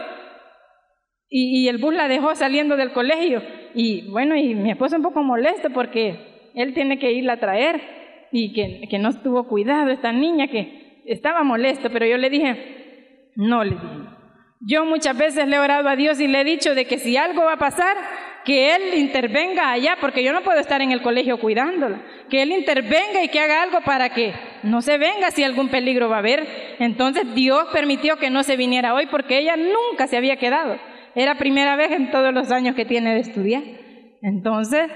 [1.28, 3.42] Y, y el bus la dejó saliendo del colegio.
[3.74, 7.80] Y bueno, y mi esposo un poco molesto porque él tiene que irla a traer
[8.32, 13.30] y que, que no estuvo cuidado esta niña que estaba molesto, pero yo le dije,
[13.36, 14.14] no le dije.
[14.66, 17.16] Yo muchas veces le he orado a Dios y le he dicho de que si
[17.16, 17.96] algo va a pasar,
[18.44, 22.02] que Él intervenga allá, porque yo no puedo estar en el colegio cuidándola.
[22.30, 26.08] Que Él intervenga y que haga algo para que no se venga si algún peligro
[26.08, 26.46] va a haber.
[26.78, 30.78] Entonces Dios permitió que no se viniera hoy porque ella nunca se había quedado.
[31.14, 33.62] Era primera vez en todos los años que tiene de estudiar.
[34.20, 34.90] Entonces,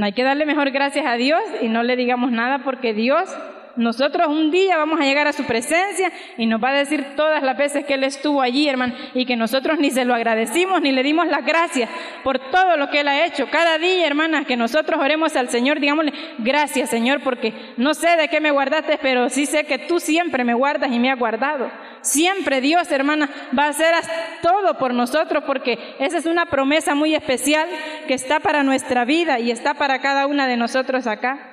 [0.00, 3.28] hay que darle mejor gracias a Dios y no le digamos nada porque Dios
[3.76, 7.42] nosotros un día vamos a llegar a su presencia y nos va a decir todas
[7.42, 10.92] las veces que Él estuvo allí, hermano, y que nosotros ni se lo agradecimos ni
[10.92, 11.88] le dimos las gracias
[12.24, 13.48] por todo lo que Él ha hecho.
[13.50, 18.28] Cada día, hermanas, que nosotros oremos al Señor, digámosle, gracias Señor, porque no sé de
[18.28, 21.70] qué me guardaste, pero sí sé que tú siempre me guardas y me has guardado.
[22.00, 23.94] Siempre Dios, hermana, va a hacer
[24.42, 27.68] todo por nosotros, porque esa es una promesa muy especial
[28.08, 31.51] que está para nuestra vida y está para cada una de nosotros acá.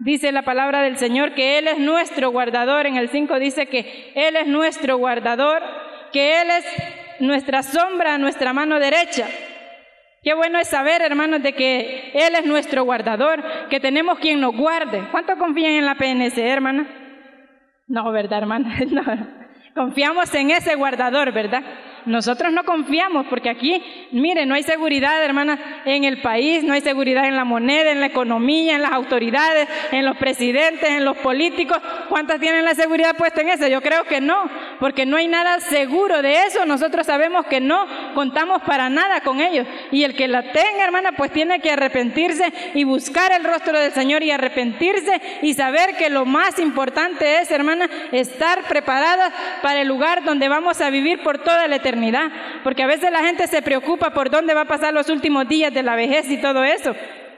[0.00, 2.86] Dice la palabra del Señor que Él es nuestro guardador.
[2.86, 5.62] En el 5 dice que Él es nuestro guardador,
[6.10, 6.64] que Él es
[7.20, 9.28] nuestra sombra, nuestra mano derecha.
[10.22, 14.56] Qué bueno es saber, hermanos, de que Él es nuestro guardador, que tenemos quien nos
[14.56, 15.06] guarde.
[15.10, 16.86] ¿Cuánto confían en la PNC, hermana?
[17.86, 18.74] No, ¿verdad, hermana?
[18.90, 19.40] No.
[19.74, 21.62] Confiamos en ese guardador, ¿verdad?
[22.06, 26.80] Nosotros no confiamos porque aquí, mire, no hay seguridad, hermana, en el país, no hay
[26.80, 31.18] seguridad en la moneda, en la economía, en las autoridades, en los presidentes, en los
[31.18, 31.78] políticos.
[32.08, 33.66] ¿Cuántas tienen la seguridad puesta en eso?
[33.68, 36.64] Yo creo que no, porque no hay nada seguro de eso.
[36.64, 39.66] Nosotros sabemos que no contamos para nada con ellos.
[39.90, 43.92] Y el que la tenga, hermana, pues tiene que arrepentirse y buscar el rostro del
[43.92, 49.32] Señor y arrepentirse y saber que lo más importante es, hermana, estar preparada
[49.62, 51.89] para el lugar donde vamos a vivir por toda la eternidad
[52.62, 55.72] porque a veces la gente se preocupa por dónde va a pasar los últimos días
[55.72, 56.94] de la vejez y todo eso.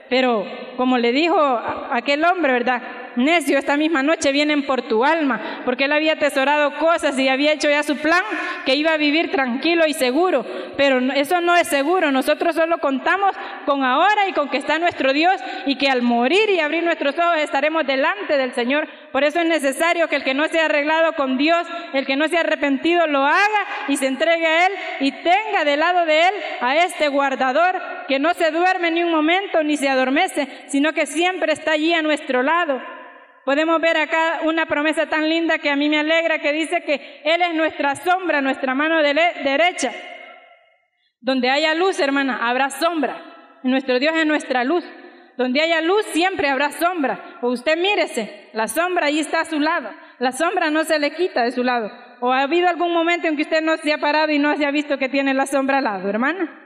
[0.09, 0.45] Pero
[0.77, 1.37] como le dijo
[1.91, 2.81] aquel hombre, ¿verdad?
[3.15, 7.53] Necio, esta misma noche vienen por tu alma, porque él había atesorado cosas y había
[7.53, 8.23] hecho ya su plan,
[8.65, 10.45] que iba a vivir tranquilo y seguro.
[10.77, 15.13] Pero eso no es seguro, nosotros solo contamos con ahora y con que está nuestro
[15.13, 18.87] Dios y que al morir y abrir nuestros ojos estaremos delante del Señor.
[19.11, 22.15] Por eso es necesario que el que no se ha arreglado con Dios, el que
[22.15, 26.05] no se ha arrepentido, lo haga y se entregue a Él y tenga del lado
[26.05, 30.47] de Él a este guardador que no se duerme ni un momento ni se adormece,
[30.67, 32.81] sino que siempre está allí a nuestro lado.
[33.45, 37.21] Podemos ver acá una promesa tan linda que a mí me alegra, que dice que
[37.25, 39.91] Él es nuestra sombra, nuestra mano derecha.
[41.19, 43.59] Donde haya luz, hermana, habrá sombra.
[43.63, 44.85] Nuestro Dios es nuestra luz.
[45.37, 47.39] Donde haya luz siempre habrá sombra.
[47.41, 49.89] O usted mírese, la sombra ahí está a su lado.
[50.19, 51.91] La sombra no se le quita de su lado.
[52.21, 54.65] ¿O ha habido algún momento en que usted no se ha parado y no se
[54.65, 56.59] ha visto que tiene la sombra al lado, hermana?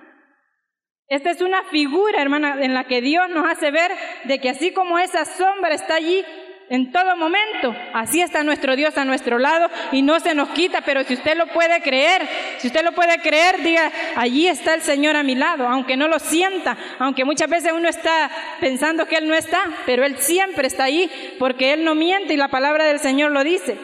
[1.08, 3.92] Esta es una figura, hermana, en la que Dios nos hace ver
[4.26, 6.24] de que así como esa sombra está allí,
[6.70, 7.76] en todo momento.
[7.94, 11.38] Así está nuestro Dios a nuestro lado y no se nos quita, pero si usted
[11.38, 12.28] lo puede creer,
[12.58, 16.08] si usted lo puede creer, diga, allí está el Señor a mi lado, aunque no
[16.08, 20.68] lo sienta, aunque muchas veces uno está pensando que Él no está, pero Él siempre
[20.68, 23.78] está ahí porque Él no miente y la palabra del Señor lo dice.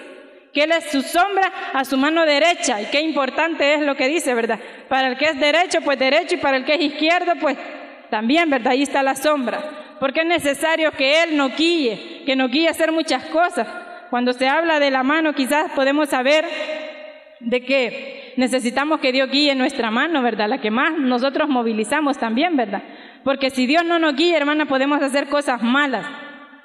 [0.54, 2.80] Que Él es su sombra a su mano derecha.
[2.80, 4.60] Y qué importante es lo que dice, ¿verdad?
[4.88, 7.58] Para el que es derecho, pues derecho, y para el que es izquierdo, pues
[8.13, 8.73] también, ¿verdad?
[8.73, 9.60] Ahí está la sombra
[9.99, 13.67] porque es necesario que Él nos guíe, que nos guíe a hacer muchas cosas.
[14.12, 16.45] Cuando se habla de la mano, quizás podemos saber
[17.39, 20.47] de que necesitamos que Dios guíe nuestra mano, ¿verdad?
[20.47, 22.84] La que más nosotros movilizamos también, ¿verdad?
[23.23, 26.06] Porque si Dios no nos guía, hermana, podemos hacer cosas malas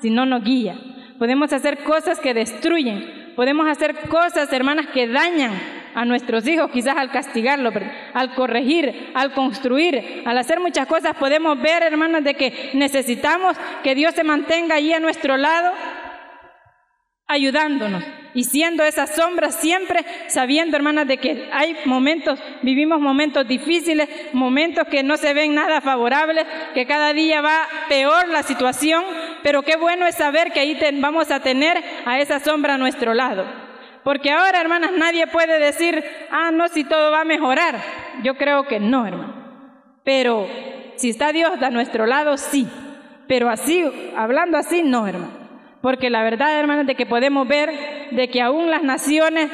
[0.01, 0.75] si no nos guía.
[1.19, 3.33] Podemos hacer cosas que destruyen.
[3.37, 5.53] Podemos hacer cosas, hermanas, que dañan
[5.99, 7.75] a nuestros hijos, quizás al castigarlos,
[8.15, 13.97] al corregir, al construir, al hacer muchas cosas, podemos ver, hermanas, de que necesitamos que
[13.97, 15.73] Dios se mantenga allí a nuestro lado
[17.27, 24.09] ayudándonos y siendo esa sombra siempre sabiendo, hermanas, de que hay momentos, vivimos momentos difíciles,
[24.33, 29.03] momentos que no se ven nada favorables, que cada día va peor la situación,
[29.43, 33.15] pero qué bueno es saber que ahí vamos a tener a esa sombra a nuestro
[33.15, 33.68] lado.
[34.09, 37.79] Porque ahora, hermanas, nadie puede decir, ah, no, si todo va a mejorar.
[38.23, 39.35] Yo creo que no, hermano.
[40.03, 40.49] Pero
[40.97, 42.67] si está Dios a nuestro lado, sí.
[43.27, 43.85] Pero así,
[44.17, 45.35] hablando así, no, hermano.
[45.83, 47.71] Porque la verdad, hermanos, de que podemos ver
[48.13, 49.51] de que aún las naciones,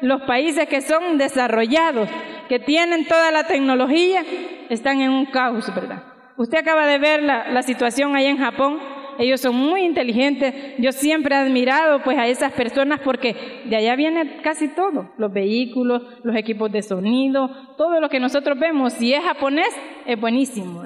[0.00, 2.08] los países que son desarrollados,
[2.48, 4.24] que tienen toda la tecnología,
[4.70, 6.04] están en un caos, ¿verdad?
[6.38, 8.80] Usted acaba de ver la, la situación ahí en Japón.
[9.18, 10.54] Ellos son muy inteligentes.
[10.78, 13.34] Yo siempre he admirado pues a esas personas porque
[13.66, 18.58] de allá viene casi todo, los vehículos, los equipos de sonido, todo lo que nosotros
[18.58, 18.92] vemos.
[18.94, 19.74] Si es japonés,
[20.06, 20.84] es buenísimo.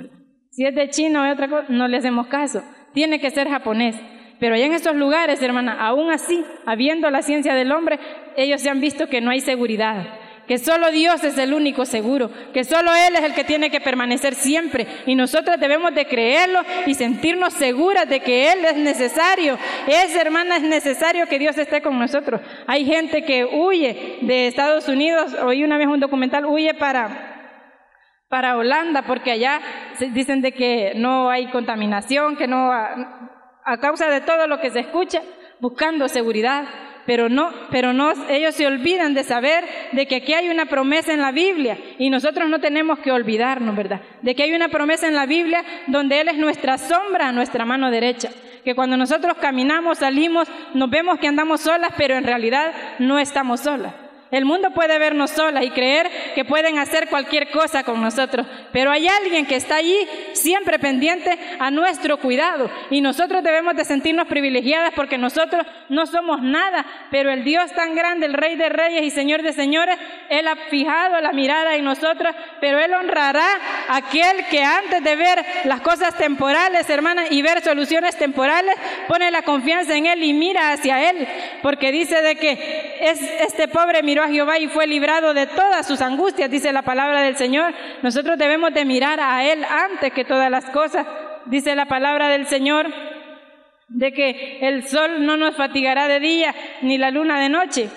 [0.50, 2.62] Si es de China o de otra cosa, no le hacemos caso.
[2.92, 3.96] Tiene que ser japonés.
[4.38, 7.98] Pero allá en estos lugares, hermana, aún así, habiendo la ciencia del hombre,
[8.36, 10.06] ellos se han visto que no hay seguridad,
[10.46, 13.80] que solo Dios es el único seguro, que solo Él es el que tiene que
[13.80, 14.86] permanecer siempre.
[15.06, 19.58] Y nosotros debemos de creerlo y sentirnos seguras de que Él es necesario.
[19.86, 22.40] Es, hermana, es necesario que Dios esté con nosotros.
[22.66, 27.30] Hay gente que huye de Estados Unidos, oí una vez un documental, huye para
[28.28, 29.60] para Holanda porque allá
[30.12, 34.80] dicen de que no hay contaminación, que no a causa de todo lo que se
[34.80, 35.22] escucha,
[35.60, 36.64] buscando seguridad,
[37.06, 41.12] pero no, pero no, ellos se olvidan de saber de que aquí hay una promesa
[41.12, 44.00] en la Biblia y nosotros no tenemos que olvidarnos, ¿verdad?
[44.22, 47.90] De que hay una promesa en la Biblia donde Él es nuestra sombra, nuestra mano
[47.90, 48.30] derecha.
[48.64, 53.60] Que cuando nosotros caminamos, salimos, nos vemos que andamos solas, pero en realidad no estamos
[53.60, 54.03] solas.
[54.34, 58.90] El mundo puede vernos solas y creer que pueden hacer cualquier cosa con nosotros, pero
[58.90, 59.96] hay alguien que está allí
[60.32, 66.42] siempre pendiente a nuestro cuidado y nosotros debemos de sentirnos privilegiadas porque nosotros no somos
[66.42, 69.96] nada, pero el Dios tan grande, el Rey de Reyes y Señor de Señores,
[70.28, 73.46] Él ha fijado la mirada en nosotros, pero Él honrará
[73.86, 78.74] a aquel que antes de ver las cosas temporales, hermanas, y ver soluciones temporales,
[79.06, 81.24] pone la confianza en Él y mira hacia Él,
[81.62, 85.86] porque dice de que es este pobre miró a Jehová y fue librado de todas
[85.86, 87.74] sus angustias, dice la palabra del Señor.
[88.02, 91.06] Nosotros debemos de mirar a Él antes que todas las cosas,
[91.46, 92.86] dice la palabra del Señor,
[93.88, 97.88] de que el sol no nos fatigará de día ni la luna de noche.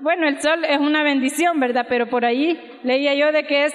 [0.00, 1.86] Bueno, el sol es una bendición, ¿verdad?
[1.88, 3.74] Pero por ahí leía yo de que es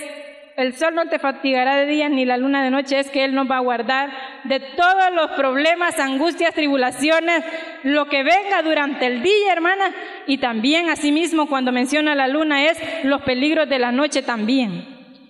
[0.57, 3.35] el sol no te fatigará de día ni la luna de noche, es que Él
[3.35, 4.09] nos va a guardar
[4.43, 7.45] de todos los problemas, angustias, tribulaciones,
[7.83, 9.91] lo que venga durante el día, hermana,
[10.25, 14.83] y también asimismo cuando menciona la luna es los peligros de la noche también.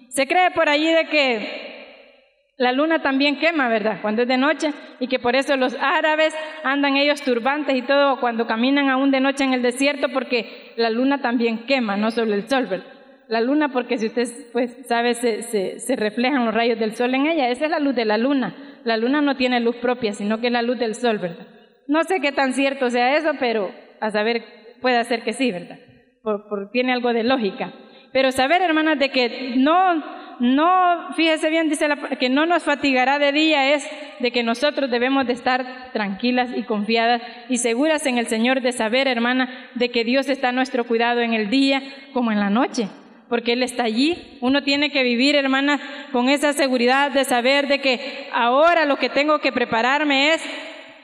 [0.08, 4.00] Se cree por allí de que la luna también quema, ¿verdad?
[4.02, 8.22] Cuando es de noche y que por eso los árabes andan ellos turbantes y todo
[8.22, 12.34] cuando caminan aún de noche en el desierto porque la luna también quema, no solo
[12.34, 12.97] el sol, ¿verdad?
[13.28, 17.14] La luna, porque si usted pues, sabe, se, se, se, reflejan los rayos del sol
[17.14, 17.50] en ella.
[17.50, 18.56] Esa es la luz de la luna.
[18.84, 21.48] La luna no tiene luz propia, sino que es la luz del sol, ¿verdad?
[21.88, 24.44] No sé qué tan cierto sea eso, pero a saber,
[24.82, 25.78] puede ser que sí, ¿verdad?
[26.24, 27.74] Por, tiene algo de lógica.
[28.14, 30.04] Pero saber, hermanas, de que no,
[30.40, 33.86] no, fíjese bien, dice la, que no nos fatigará de día es
[34.20, 38.72] de que nosotros debemos de estar tranquilas y confiadas y seguras en el Señor de
[38.72, 41.82] saber, hermana, de que Dios está a nuestro cuidado en el día
[42.14, 42.88] como en la noche
[43.30, 44.38] porque Él está allí.
[44.42, 45.80] Uno tiene que vivir, hermana,
[46.12, 50.42] con esa seguridad de saber de que ahora lo que tengo que prepararme es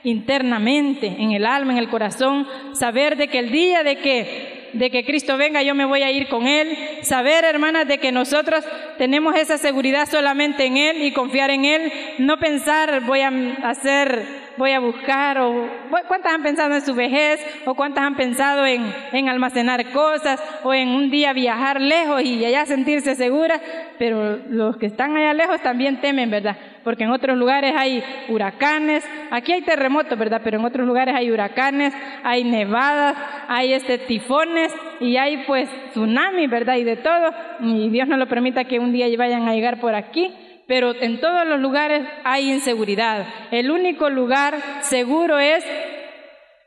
[0.02, 4.90] internamente, en el alma, en el corazón, saber de que el día de que de
[4.90, 6.76] que Cristo venga, yo me voy a ir con Él.
[7.02, 8.64] Saber, hermanas, de que nosotros
[8.98, 11.92] tenemos esa seguridad solamente en Él y confiar en Él.
[12.18, 13.30] No pensar, voy a
[13.62, 15.68] hacer voy a buscar, o
[16.08, 20.72] cuántas han pensado en su vejez, o cuántas han pensado en, en almacenar cosas, o
[20.74, 23.60] en un día viajar lejos y allá sentirse seguras,
[23.98, 26.56] pero los que están allá lejos también temen, ¿verdad?
[26.82, 30.42] Porque en otros lugares hay huracanes, aquí hay terremotos, ¿verdad?
[30.44, 33.16] Pero en otros lugares hay huracanes, hay nevadas,
[33.48, 36.76] hay este tifones y hay pues tsunami, ¿verdad?
[36.76, 39.94] Y de todo, y Dios no lo permita que un día vayan a llegar por
[39.94, 40.34] aquí
[40.66, 43.26] pero en todos los lugares hay inseguridad.
[43.50, 45.64] El único lugar seguro es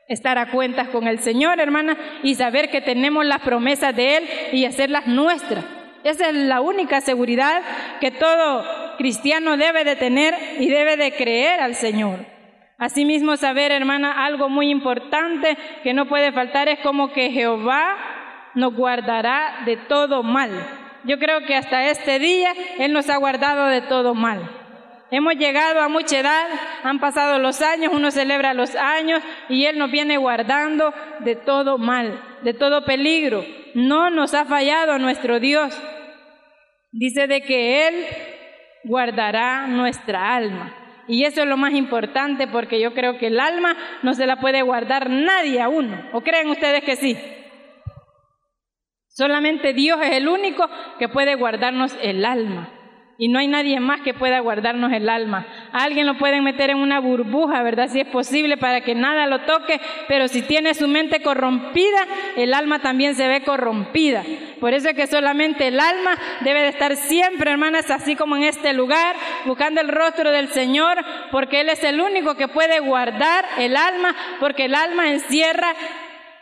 [0.08, 4.24] estar a cuentas con el Señor, hermana, y saber que tenemos las promesas de Él
[4.52, 5.64] y hacerlas nuestras.
[6.04, 7.62] Esa es la única seguridad
[8.00, 8.64] que todo
[8.96, 12.20] cristiano debe de tener y debe de creer al Señor.
[12.78, 17.96] Asimismo, saber, hermana, algo muy importante que no puede faltar es como que Jehová
[18.54, 20.50] nos guardará de todo mal.
[21.08, 24.42] Yo creo que hasta este día Él nos ha guardado de todo mal.
[25.10, 26.46] Hemos llegado a mucha edad,
[26.82, 31.78] han pasado los años, uno celebra los años y Él nos viene guardando de todo
[31.78, 33.42] mal, de todo peligro.
[33.74, 35.74] No nos ha fallado nuestro Dios.
[36.92, 38.06] Dice de que Él
[38.84, 40.74] guardará nuestra alma.
[41.08, 44.40] Y eso es lo más importante porque yo creo que el alma no se la
[44.40, 46.10] puede guardar nadie a uno.
[46.12, 47.16] ¿O creen ustedes que sí?
[49.18, 52.68] Solamente Dios es el único que puede guardarnos el alma
[53.18, 55.44] y no hay nadie más que pueda guardarnos el alma.
[55.72, 57.88] alguien lo pueden meter en una burbuja, ¿verdad?
[57.88, 62.06] Si es posible para que nada lo toque, pero si tiene su mente corrompida,
[62.36, 64.22] el alma también se ve corrompida.
[64.60, 68.44] Por eso es que solamente el alma debe de estar siempre, hermanas, así como en
[68.44, 69.16] este lugar,
[69.46, 70.96] buscando el rostro del Señor,
[71.32, 75.74] porque Él es el único que puede guardar el alma, porque el alma encierra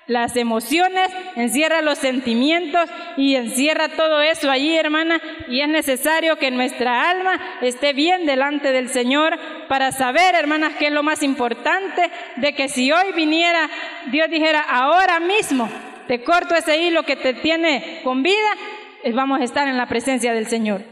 [0.07, 6.51] las emociones, encierra los sentimientos y encierra todo eso allí, hermana, y es necesario que
[6.51, 9.39] nuestra alma esté bien delante del Señor
[9.69, 13.69] para saber, hermanas, qué es lo más importante de que si hoy viniera,
[14.11, 15.69] Dios dijera, ahora mismo
[16.07, 18.51] te corto ese hilo que te tiene con vida,
[19.13, 20.83] vamos a estar en la presencia del Señor.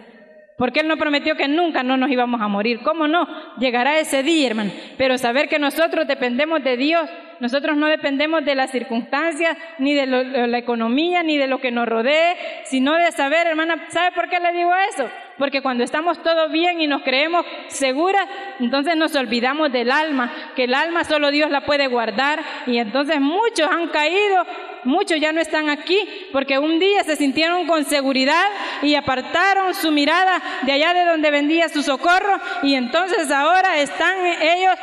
[0.56, 2.80] Porque Él nos prometió que nunca no nos íbamos a morir.
[2.84, 3.26] ¿Cómo no?
[3.58, 4.70] Llegará ese día, hermano.
[4.96, 7.10] Pero saber que nosotros dependemos de Dios.
[7.40, 11.88] Nosotros no dependemos de las circunstancias, ni de, la economía, ni de lo que nos
[11.88, 15.08] rodee, sino de saber, hermana, ¿sabe por qué le digo eso?
[15.38, 18.26] Porque cuando estamos todo bien y nos creemos seguras,
[18.60, 22.40] entonces nos olvidamos del alma, que el alma solo Dios la puede guardar.
[22.66, 24.44] Y entonces muchos han caído
[24.84, 25.98] muchos ya no están aquí
[26.32, 28.44] porque un día se sintieron con seguridad
[28.82, 34.14] y apartaron su mirada de allá de donde vendía su socorro y entonces ahora están
[34.40, 34.74] ellos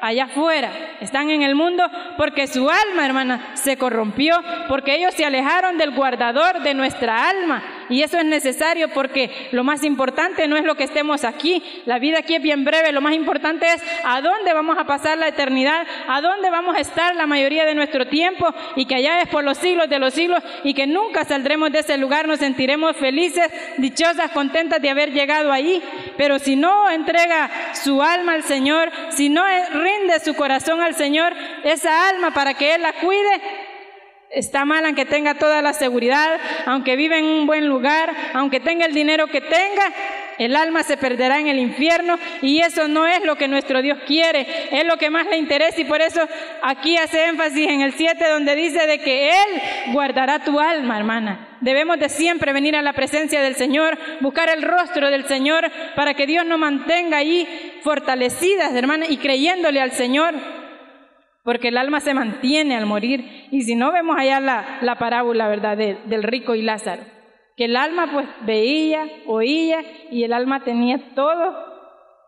[0.00, 0.70] allá afuera,
[1.00, 4.36] están en el mundo porque su alma, hermana, se corrompió,
[4.68, 7.62] porque ellos se alejaron del guardador de nuestra alma.
[7.88, 11.98] Y eso es necesario porque lo más importante no es lo que estemos aquí, la
[11.98, 15.28] vida aquí es bien breve, lo más importante es a dónde vamos a pasar la
[15.28, 19.28] eternidad, a dónde vamos a estar la mayoría de nuestro tiempo y que allá es
[19.28, 22.96] por los siglos de los siglos y que nunca saldremos de ese lugar, nos sentiremos
[22.96, 25.82] felices, dichosas, contentas de haber llegado ahí.
[26.16, 31.34] Pero si no entrega su alma al Señor, si no rinde su corazón al Señor,
[31.64, 33.40] esa alma para que Él la cuide,
[34.30, 38.84] Está mal aunque tenga toda la seguridad, aunque viva en un buen lugar, aunque tenga
[38.84, 39.92] el dinero que tenga,
[40.38, 43.98] el alma se perderá en el infierno y eso no es lo que nuestro Dios
[44.06, 46.20] quiere, es lo que más le interesa y por eso
[46.62, 49.62] aquí hace énfasis en el 7 donde dice de que Él
[49.92, 51.48] guardará tu alma, hermana.
[51.60, 56.14] Debemos de siempre venir a la presencia del Señor, buscar el rostro del Señor para
[56.14, 60.34] que Dios nos mantenga ahí fortalecidas, hermana, y creyéndole al Señor
[61.46, 63.46] porque el alma se mantiene al morir.
[63.52, 67.02] Y si no vemos allá la, parábola, ¿verdad?, del rico y Lázaro,
[67.56, 69.78] que el alma pues veía, oía
[70.10, 71.54] y el alma tenía todo,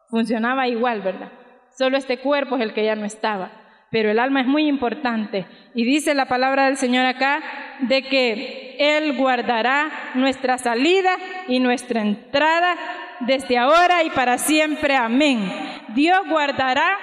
[0.08, 1.32] funcionaba igual, ¿verdad?
[1.76, 3.50] Solo este cuerpo es el que ya no estaba.
[3.90, 5.46] Pero el alma es muy importante.
[5.74, 7.42] Y dice la palabra del Señor acá
[7.80, 11.16] de que Él guardará nuestra salida
[11.48, 12.76] y nuestra entrada
[13.20, 14.94] desde ahora y para siempre.
[14.94, 15.40] Amén.
[15.88, 16.96] Dios guardará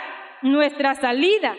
[0.44, 1.56] nuestra salida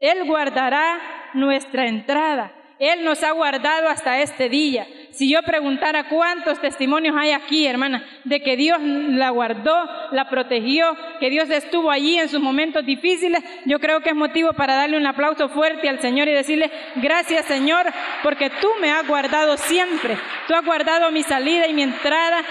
[0.00, 0.98] él guardará
[1.34, 2.52] nuestra entrada.
[2.78, 4.86] Él nos ha guardado hasta este día.
[5.10, 9.74] Si yo preguntara cuántos testimonios hay aquí, hermana, de que Dios la guardó,
[10.12, 14.52] la protegió, que Dios estuvo allí en sus momentos difíciles, yo creo que es motivo
[14.52, 17.86] para darle un aplauso fuerte al Señor y decirle, gracias Señor,
[18.22, 20.16] porque tú me has guardado siempre.
[20.46, 22.44] Tú has guardado mi salida y mi entrada.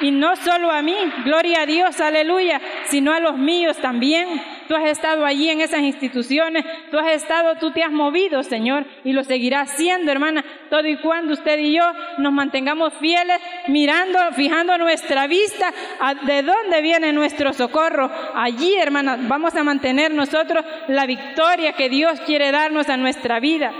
[0.00, 4.74] Y no solo a mí, gloria a Dios, aleluya, sino a los míos también tú
[4.74, 9.12] has estado allí en esas instituciones, tú has estado, tú te has movido, Señor, y
[9.12, 11.84] lo seguirás haciendo, hermana, todo y cuando usted y yo
[12.18, 18.10] nos mantengamos fieles, mirando, fijando nuestra vista a de dónde viene nuestro socorro.
[18.34, 23.72] Allí, hermana, vamos a mantener nosotros la victoria que Dios quiere darnos a nuestra vida.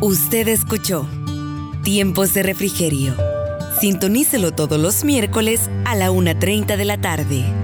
[0.00, 1.06] Usted escuchó
[1.84, 3.41] Tiempos de Refrigerio.
[3.82, 7.61] Sintonícelo todos los miércoles a la 1.30 de la tarde.